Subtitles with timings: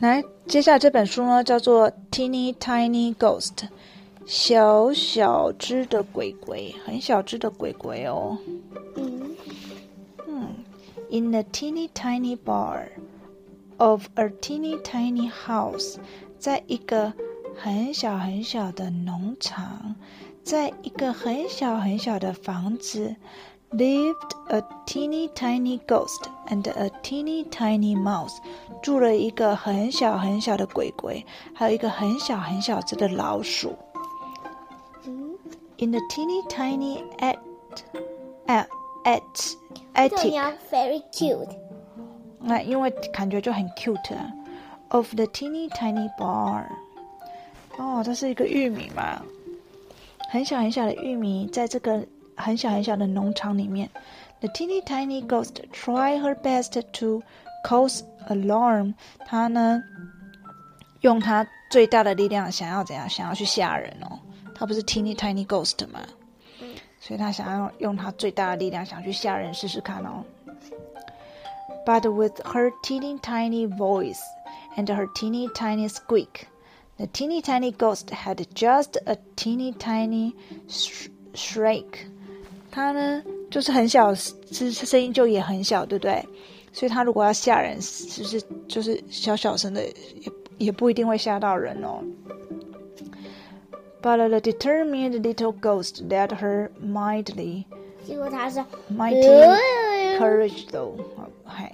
[0.00, 3.56] 来，接下来这本书呢，叫做《Teeny Tiny Ghost》，
[4.24, 8.38] 小小只的鬼鬼，很小只的鬼鬼哦。
[8.94, 9.36] 嗯
[10.28, 10.54] 嗯
[11.10, 12.90] ，In a teeny tiny bar
[13.78, 15.96] of a teeny tiny house，
[16.38, 17.12] 在一个
[17.56, 19.96] 很小很小的农场，
[20.44, 23.16] 在一个很小很小的房子
[23.71, 28.37] ，lived a teeny tiny ghost and a teeny tiny mouse，
[28.81, 33.75] 住了一个很小很小的鬼鬼，还有一个很小很小只的老鼠。
[35.05, 35.35] 嗯，
[35.77, 37.37] In the teeny tiny at
[38.47, 38.67] at
[39.03, 39.21] at
[40.09, 41.49] 这 attic，样 very cute。
[42.39, 44.31] 那因为感觉就很 cute 啊。
[44.89, 46.65] Of the teeny tiny bar，
[47.79, 49.23] 哦，这是一个玉米嘛，
[50.29, 52.05] 很小很小的玉米，在这个
[52.37, 53.89] 很小很小的农场里面。
[54.39, 57.23] The teeny tiny ghost try her best to
[57.63, 59.81] cause alarm，她呢
[61.01, 63.07] 用她最大的力量想要怎样？
[63.09, 64.19] 想要去吓人哦。
[64.53, 66.01] 她不是 teeny tiny ghost 吗？
[66.99, 70.23] 所以她想要用她最大的力量想去吓人试试看哦。
[71.85, 74.21] But with her teeny tiny voice
[74.77, 76.47] and her teeny tiny squeak,
[76.97, 80.33] the teeny tiny ghost had just a teeny tiny
[80.69, 82.07] sh- shriek.
[82.78, 86.24] 它呢，就是很小，是声音就也很小，对不对？
[86.72, 92.00] 所以它如果要吓人，是不是就是小小声的，也也不一定会吓到人哦。
[94.00, 97.64] But the determined little ghost led her mildly,
[98.06, 98.60] 结果他是
[98.96, 99.58] mighty 呃
[100.20, 100.92] courage though，
[101.44, 101.72] 嗨，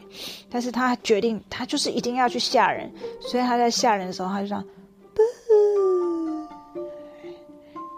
[0.48, 4.64] 但是他决定，他就是一定要去吓人，所以他在吓人的时候，他就这样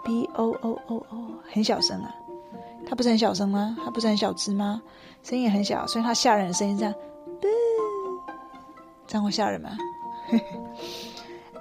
[0.03, 2.13] ，b o o o o，很小声啊，
[2.89, 3.77] 他不是很小声吗？
[3.83, 4.81] 他不是很小只吗？
[5.21, 6.93] 声音也很小，所以他吓人的声音这样，
[9.05, 9.71] 这样会吓人吗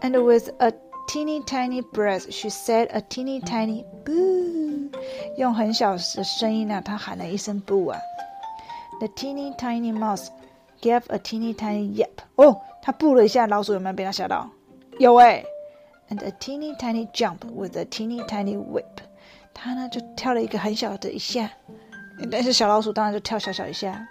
[0.03, 0.73] ？And with a
[1.09, 4.91] teeny tiny breath, she said a teeny tiny boo，
[5.37, 7.99] 用很小的声音呢，她喊了一声 boo 啊。
[9.01, 10.29] The teeny tiny mouse
[10.81, 12.11] gave a teeny tiny yap。
[12.37, 14.49] 哦，它布了一下，老鼠有没有被它吓到？
[14.99, 15.45] 有哎。
[16.09, 18.85] And a teeny tiny jump with a teeny tiny whip。
[19.59, 21.51] 它呢就跳了一个很小的一下，
[22.31, 24.07] 但是小老鼠当然就跳小小一下。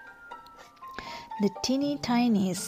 [1.39, 2.67] The teeny tinies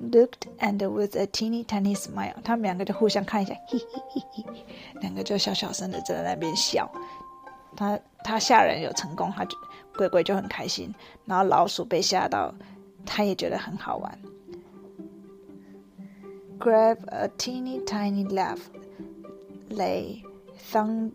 [0.00, 4.44] looked and with a teeny tiny smile，他们两个就互相看一下，嘿嘿嘿嘿，
[5.00, 6.90] 两个就小小声的在那边笑。
[7.76, 9.58] 他他吓人有成功，他就
[9.96, 10.94] 鬼鬼就很开心，
[11.24, 12.54] 然后老鼠被吓到，
[13.04, 14.18] 他也觉得很好玩。
[16.58, 18.60] Grab a teeny tiny laugh,
[19.70, 20.22] lay
[20.70, 21.12] thun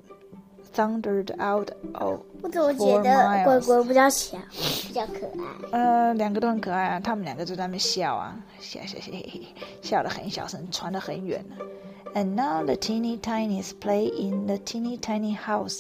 [0.78, 5.26] thundered out of 我怎么觉 four 得 miles 鬼鬼比较小，比较可
[5.72, 5.72] 爱？
[5.72, 9.12] 呃，两个都很可爱啊，他们两个就在那边笑啊，笑笑笑，
[9.82, 11.56] 笑得很小声，传得很远呢。
[12.14, 15.80] And now the teeny tinies play in the teeny tiny house,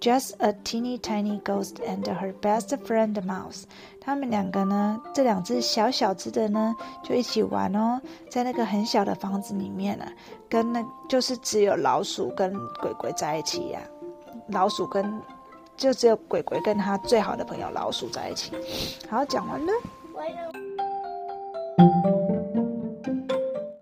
[0.00, 3.64] just a teeny tiny ghost and her best friend mouse.
[4.00, 8.00] 他们两个呢，这两只小小只的呢，就一起玩哦，
[8.30, 10.06] 在那个很小的房子里面呢、
[10.48, 13.80] 跟那就是只有老鼠跟鬼鬼在一起呀、
[14.48, 15.20] 老鼠跟
[15.76, 18.52] 就只有鬼鬼跟他最好的朋友老鼠在一起。
[19.08, 19.72] 好，讲完了。